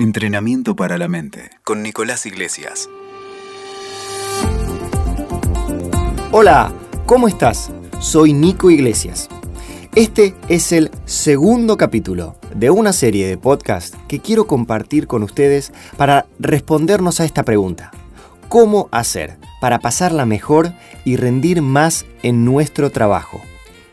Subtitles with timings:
[0.00, 2.88] Entrenamiento para la mente con Nicolás Iglesias.
[6.32, 6.72] Hola,
[7.04, 7.70] ¿cómo estás?
[8.00, 9.28] Soy Nico Iglesias.
[9.94, 15.70] Este es el segundo capítulo de una serie de podcasts que quiero compartir con ustedes
[15.98, 17.90] para respondernos a esta pregunta.
[18.48, 20.72] ¿Cómo hacer para pasarla mejor
[21.04, 23.42] y rendir más en nuestro trabajo?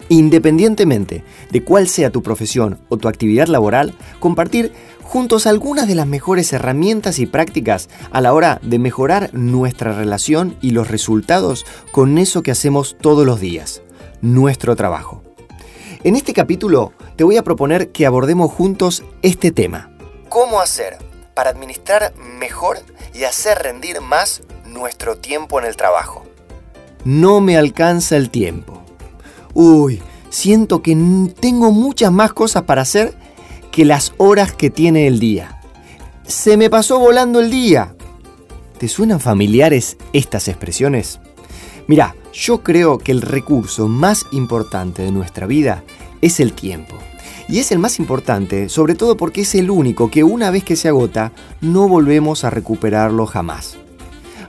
[0.09, 4.71] Independientemente de cuál sea tu profesión o tu actividad laboral, compartir
[5.07, 10.57] juntos algunas de las mejores herramientas y prácticas a la hora de mejorar nuestra relación
[10.61, 13.81] y los resultados con eso que hacemos todos los días,
[14.21, 15.23] nuestro trabajo.
[16.03, 19.89] En este capítulo te voy a proponer que abordemos juntos este tema.
[20.29, 20.97] ¿Cómo hacer
[21.33, 22.79] para administrar mejor
[23.13, 26.23] y hacer rendir más nuestro tiempo en el trabajo?
[27.05, 28.77] No me alcanza el tiempo
[29.59, 30.95] uy, siento que
[31.39, 33.15] tengo muchas más cosas para hacer
[33.77, 35.61] que las horas que tiene el día.
[36.25, 37.95] Se me pasó volando el día.
[38.79, 41.19] ¿Te suenan familiares estas expresiones?
[41.85, 45.83] Mira, yo creo que el recurso más importante de nuestra vida
[46.21, 46.95] es el tiempo.
[47.47, 50.75] Y es el más importante, sobre todo porque es el único que una vez que
[50.75, 51.31] se agota,
[51.61, 53.77] no volvemos a recuperarlo jamás.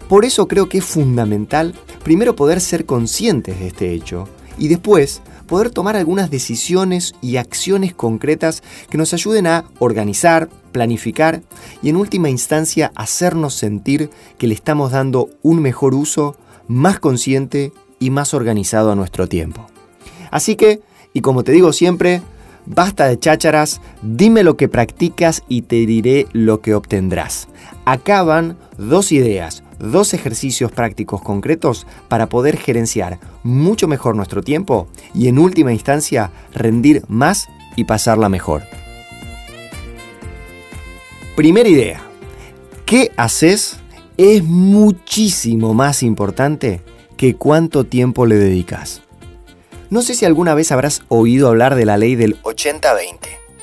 [0.08, 4.26] Por eso creo que es fundamental primero poder ser conscientes de este hecho
[4.56, 11.42] y después poder tomar algunas decisiones y acciones concretas que nos ayuden a organizar, planificar
[11.82, 16.36] y en última instancia hacernos sentir que le estamos dando un mejor uso,
[16.68, 19.66] más consciente y más organizado a nuestro tiempo.
[20.30, 20.82] Así que,
[21.12, 22.22] y como te digo siempre,
[22.66, 27.48] basta de chácharas, dime lo que practicas y te diré lo que obtendrás.
[27.86, 35.28] Acaban dos ideas, dos ejercicios prácticos concretos para poder gerenciar mucho mejor nuestro tiempo y
[35.28, 38.62] en última instancia rendir más y pasarla mejor.
[41.36, 42.02] Primera idea.
[42.84, 43.78] ¿Qué haces?
[44.16, 46.82] Es muchísimo más importante
[47.16, 49.02] que cuánto tiempo le dedicas.
[49.90, 53.18] No sé si alguna vez habrás oído hablar de la ley del 80-20,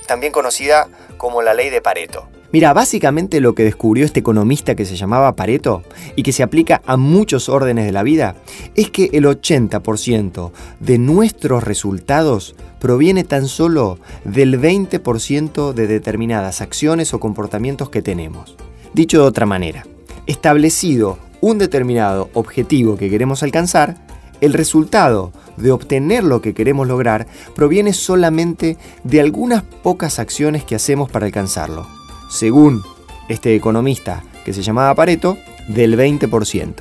[0.08, 0.88] también conocida
[1.18, 2.28] como la ley de Pareto.
[2.56, 5.84] Mira, básicamente lo que descubrió este economista que se llamaba Pareto
[6.16, 8.38] y que se aplica a muchos órdenes de la vida
[8.76, 17.14] es que el 80% de nuestros resultados proviene tan solo del 20% de determinadas acciones
[17.14, 18.56] o comportamientos que tenemos.
[18.94, 19.86] Dicho de otra manera,
[20.26, 23.98] establecido un determinado objetivo que queremos alcanzar,
[24.40, 30.76] el resultado de obtener lo que queremos lograr proviene solamente de algunas pocas acciones que
[30.76, 31.95] hacemos para alcanzarlo
[32.30, 32.84] según
[33.30, 35.38] este economista que se llamaba Pareto,
[35.68, 36.74] del 20%.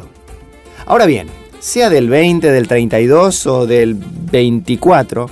[0.86, 1.28] Ahora bien,
[1.60, 5.30] sea del 20, del 32 o del 24,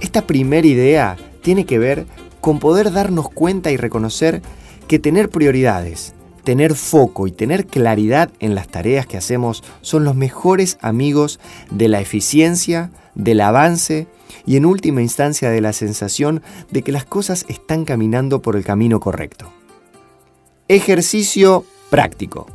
[0.00, 2.06] esta primera idea tiene que ver
[2.40, 4.42] con poder darnos cuenta y reconocer
[4.88, 10.16] que tener prioridades, tener foco y tener claridad en las tareas que hacemos son los
[10.16, 11.40] mejores amigos
[11.70, 12.90] de la eficiencia,
[13.24, 14.06] del avance
[14.46, 18.64] y en última instancia de la sensación de que las cosas están caminando por el
[18.64, 19.50] camino correcto.
[20.68, 22.46] Ejercicio práctico.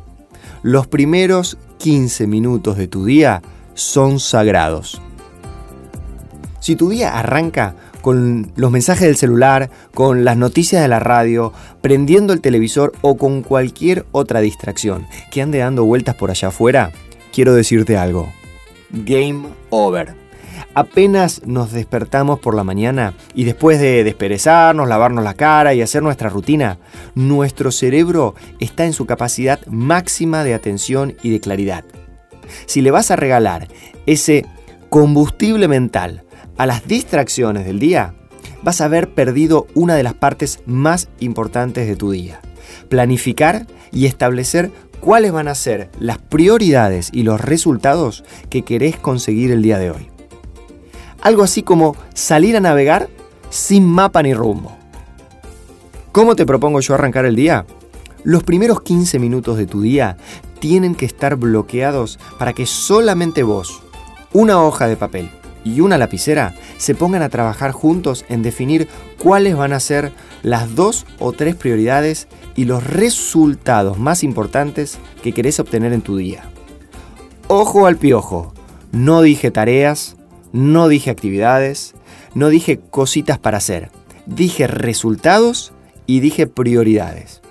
[0.62, 3.42] Los primeros 15 minutos de tu día
[3.74, 5.00] son sagrados.
[6.60, 11.52] Si tu día arranca con los mensajes del celular, con las noticias de la radio,
[11.82, 16.92] prendiendo el televisor o con cualquier otra distracción que ande dando vueltas por allá afuera,
[17.32, 18.32] quiero decirte algo.
[18.90, 20.25] Game over
[20.76, 26.02] apenas nos despertamos por la mañana y después de desperezarnos, lavarnos la cara y hacer
[26.02, 26.76] nuestra rutina,
[27.14, 31.84] nuestro cerebro está en su capacidad máxima de atención y de claridad.
[32.66, 33.68] Si le vas a regalar
[34.04, 34.44] ese
[34.90, 36.24] combustible mental
[36.58, 38.14] a las distracciones del día,
[38.62, 42.42] vas a haber perdido una de las partes más importantes de tu día.
[42.90, 44.70] Planificar y establecer
[45.00, 49.90] cuáles van a ser las prioridades y los resultados que querés conseguir el día de
[49.90, 50.15] hoy.
[51.26, 53.08] Algo así como salir a navegar
[53.50, 54.76] sin mapa ni rumbo.
[56.12, 57.66] ¿Cómo te propongo yo arrancar el día?
[58.22, 60.18] Los primeros 15 minutos de tu día
[60.60, 63.82] tienen que estar bloqueados para que solamente vos,
[64.32, 65.28] una hoja de papel
[65.64, 68.86] y una lapicera se pongan a trabajar juntos en definir
[69.20, 70.12] cuáles van a ser
[70.44, 76.18] las dos o tres prioridades y los resultados más importantes que querés obtener en tu
[76.18, 76.44] día.
[77.48, 78.54] Ojo al piojo,
[78.92, 80.15] no dije tareas,
[80.52, 81.94] no dije actividades,
[82.34, 83.90] no dije cositas para hacer,
[84.26, 85.72] dije resultados
[86.06, 87.42] y dije prioridades.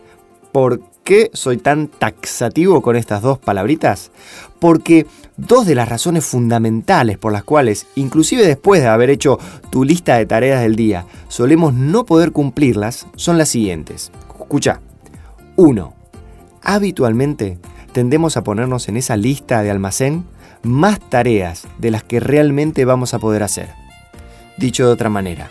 [0.52, 4.12] ¿Por qué soy tan taxativo con estas dos palabritas?
[4.60, 5.06] Porque
[5.38, 9.38] dos de las razones fundamentales por las cuales, inclusive después de haber hecho
[9.70, 14.12] tu lista de tareas del día, solemos no poder cumplirlas son las siguientes.
[14.40, 14.82] Escucha,
[15.58, 15.94] 1.
[16.64, 17.58] Habitualmente
[17.92, 20.26] tendemos a ponernos en esa lista de almacén
[20.66, 23.70] más tareas de las que realmente vamos a poder hacer.
[24.58, 25.50] Dicho de otra manera,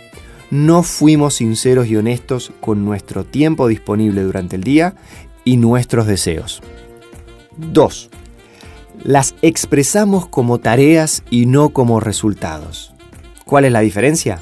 [0.51, 4.95] no fuimos sinceros y honestos con nuestro tiempo disponible durante el día
[5.45, 6.63] y nuestros deseos.
[7.57, 8.11] 2.
[9.03, 12.95] Las expresamos como tareas y no como resultados.
[13.45, 14.41] ¿Cuál es la diferencia?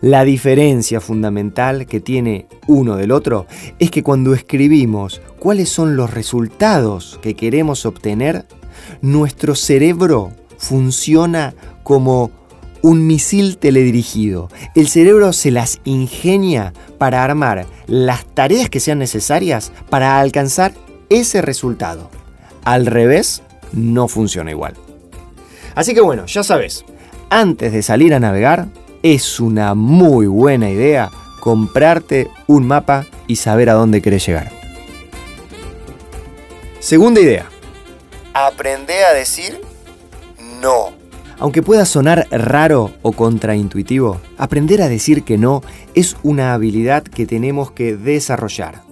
[0.00, 3.46] La diferencia fundamental que tiene uno del otro
[3.78, 8.44] es que cuando escribimos cuáles son los resultados que queremos obtener,
[9.00, 12.30] nuestro cerebro funciona como
[12.82, 14.50] un misil teledirigido.
[14.74, 20.72] El cerebro se las ingenia para armar las tareas que sean necesarias para alcanzar
[21.08, 22.10] ese resultado.
[22.64, 23.42] Al revés,
[23.72, 24.74] no funciona igual.
[25.74, 26.84] Así que bueno, ya sabes,
[27.30, 28.68] antes de salir a navegar,
[29.02, 31.10] es una muy buena idea
[31.40, 34.50] comprarte un mapa y saber a dónde querés llegar.
[36.80, 37.46] Segunda idea.
[38.34, 39.60] Aprende a decir
[40.60, 40.92] no.
[41.38, 45.62] Aunque pueda sonar raro o contraintuitivo, aprender a decir que no
[45.94, 48.82] es una habilidad que tenemos que desarrollar.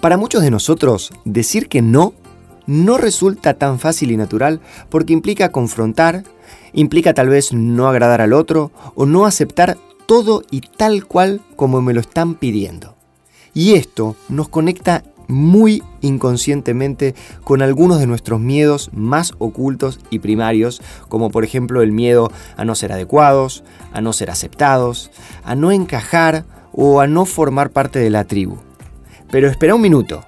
[0.00, 2.14] Para muchos de nosotros, decir que no
[2.66, 6.24] no resulta tan fácil y natural porque implica confrontar,
[6.72, 9.76] implica tal vez no agradar al otro o no aceptar
[10.06, 12.96] todo y tal cual como me lo están pidiendo.
[13.52, 17.14] Y esto nos conecta muy inconscientemente
[17.44, 22.64] con algunos de nuestros miedos más ocultos y primarios, como por ejemplo el miedo a
[22.64, 25.10] no ser adecuados, a no ser aceptados,
[25.44, 28.58] a no encajar o a no formar parte de la tribu.
[29.30, 30.24] Pero espera un minuto,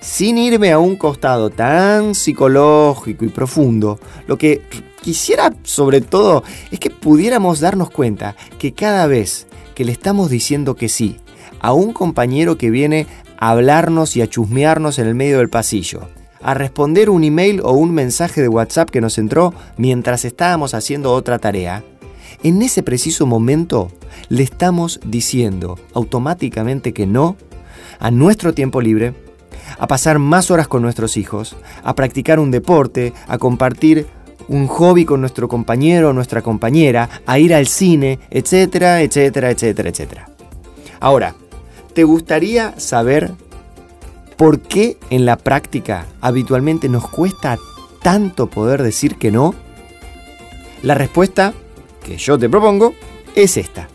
[0.00, 4.62] sin irme a un costado tan psicológico y profundo, lo que
[5.02, 10.76] quisiera sobre todo es que pudiéramos darnos cuenta que cada vez que le estamos diciendo
[10.76, 11.18] que sí
[11.60, 13.06] a un compañero que viene
[13.38, 16.08] a hablarnos y a chusmearnos en el medio del pasillo,
[16.42, 21.12] a responder un email o un mensaje de WhatsApp que nos entró mientras estábamos haciendo
[21.12, 21.84] otra tarea,
[22.42, 23.90] en ese preciso momento
[24.28, 27.36] le estamos diciendo automáticamente que no
[27.98, 29.14] a nuestro tiempo libre,
[29.78, 34.06] a pasar más horas con nuestros hijos, a practicar un deporte, a compartir
[34.48, 39.90] un hobby con nuestro compañero o nuestra compañera, a ir al cine, etcétera, etcétera, etcétera,
[39.90, 40.28] etcétera.
[41.00, 41.34] Ahora,
[41.98, 43.32] ¿te gustaría saber
[44.36, 47.58] por qué en la práctica habitualmente nos cuesta
[48.00, 49.52] tanto poder decir que no?
[50.84, 51.54] La respuesta
[52.04, 52.94] que yo te propongo
[53.34, 53.88] es esta.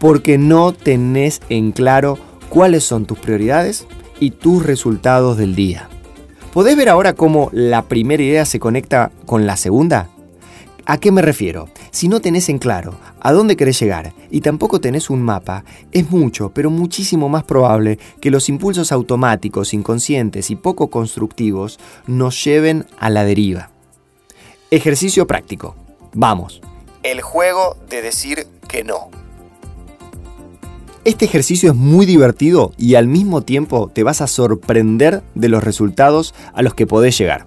[0.00, 2.18] Porque no tenés en claro
[2.48, 3.86] cuáles son tus prioridades
[4.18, 5.88] y tus resultados del día.
[6.52, 10.08] ¿Podés ver ahora cómo la primera idea se conecta con la segunda?
[10.86, 11.68] ¿A qué me refiero?
[11.90, 16.10] Si no tenés en claro a dónde querés llegar y tampoco tenés un mapa, es
[16.10, 22.86] mucho, pero muchísimo más probable que los impulsos automáticos, inconscientes y poco constructivos nos lleven
[22.98, 23.70] a la deriva.
[24.70, 25.74] Ejercicio práctico.
[26.12, 26.60] Vamos.
[27.02, 29.10] El juego de decir que no.
[31.04, 35.64] Este ejercicio es muy divertido y al mismo tiempo te vas a sorprender de los
[35.64, 37.46] resultados a los que podés llegar.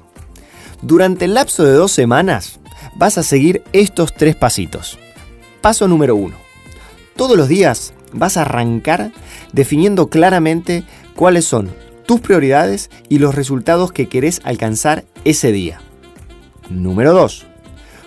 [0.81, 2.61] Durante el lapso de dos semanas
[2.95, 4.97] vas a seguir estos tres pasitos.
[5.61, 6.35] Paso número uno.
[7.15, 9.11] Todos los días vas a arrancar
[9.53, 10.83] definiendo claramente
[11.15, 11.69] cuáles son
[12.05, 15.81] tus prioridades y los resultados que querés alcanzar ese día.
[16.69, 17.45] Número 2.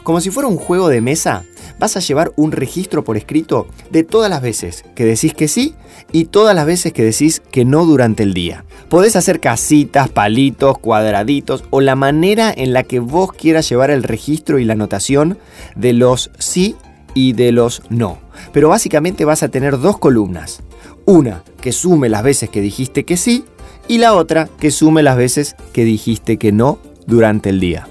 [0.02, 1.44] Como si fuera un juego de mesa,
[1.78, 5.74] vas a llevar un registro por escrito de todas las veces que decís que sí
[6.12, 8.64] y todas las veces que decís que no durante el día.
[8.88, 14.02] Podés hacer casitas, palitos, cuadraditos o la manera en la que vos quieras llevar el
[14.02, 15.38] registro y la anotación
[15.74, 16.76] de los sí
[17.14, 18.18] y de los no.
[18.52, 20.62] Pero básicamente vas a tener dos columnas.
[21.04, 23.44] Una que sume las veces que dijiste que sí
[23.88, 27.86] y la otra que sume las veces que dijiste que no durante el día.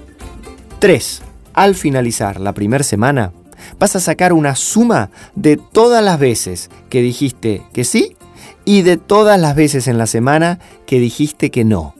[0.80, 1.22] 3.
[1.54, 3.32] Al finalizar la primera semana,
[3.78, 8.16] vas a sacar una suma de todas las veces que dijiste que sí
[8.64, 11.94] y de todas las veces en la semana que dijiste que no.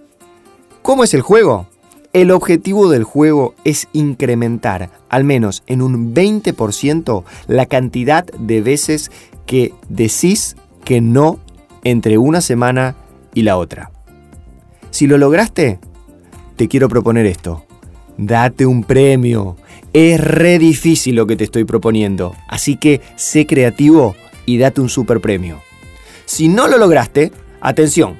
[0.82, 1.66] ¿Cómo es el juego?
[2.12, 9.10] El objetivo del juego es incrementar al menos en un 20% la cantidad de veces
[9.46, 11.40] que decís que no
[11.82, 12.94] entre una semana
[13.34, 13.90] y la otra.
[14.90, 15.80] Si lo lograste,
[16.56, 17.64] te quiero proponer esto.
[18.16, 19.56] Date un premio.
[19.94, 24.88] Es re difícil lo que te estoy proponiendo, así que sé creativo y date un
[24.88, 25.62] super premio.
[26.24, 28.18] Si no lo lograste, atención,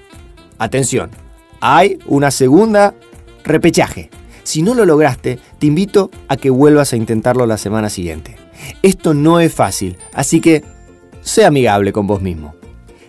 [0.56, 1.10] atención,
[1.60, 2.94] hay una segunda
[3.42, 4.08] repechaje.
[4.44, 8.36] Si no lo lograste, te invito a que vuelvas a intentarlo la semana siguiente.
[8.84, 10.62] Esto no es fácil, así que
[11.22, 12.54] sé amigable con vos mismo.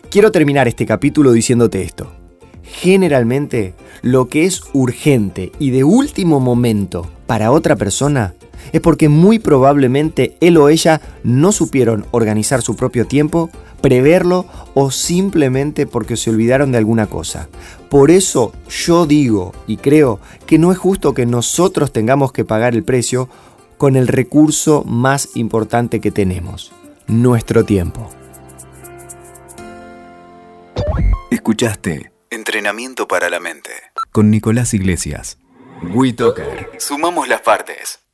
[0.09, 2.11] Quiero terminar este capítulo diciéndote esto.
[2.65, 8.33] generalmente lo que es urgente y de último momento para otra persona
[8.71, 13.49] es porque muy probablemente él o ella no supieron organizar su propio tiempo,
[13.81, 17.47] preverlo o simplemente porque se olvidaron de alguna cosa.
[17.89, 22.73] Por eso yo digo y creo que no es justo que nosotros tengamos que pagar
[22.73, 23.29] el precio
[23.77, 26.71] con el recurso más importante que tenemos,
[27.07, 28.09] nuestro tiempo.
[31.29, 33.69] Escuchaste Entrenamiento para la Mente
[34.11, 35.37] con Nicolás Iglesias.
[35.93, 36.71] WeToker.
[36.79, 38.04] Sumamos las partes.